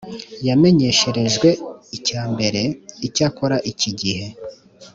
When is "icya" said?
1.97-2.21